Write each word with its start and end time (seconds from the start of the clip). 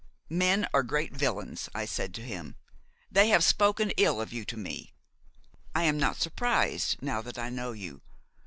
"Men 0.31 0.67
are 0.73 0.81
great 0.81 1.13
villains," 1.13 1.69
I 1.75 1.85
said 1.85 2.11
to 2.15 2.23
him; 2.23 2.55
"they 3.11 3.29
have 3.29 3.43
spoken 3.43 3.91
ill 3.97 4.19
of 4.19 4.33
you 4.33 4.45
to 4.45 4.57
me. 4.57 4.93
I 5.75 5.83
am 5.83 5.99
not 5.99 6.17
surprised, 6.19 6.97
now 7.03 7.21
that 7.21 7.37
I 7.37 7.51
know 7.51 7.71
you. 7.73 8.01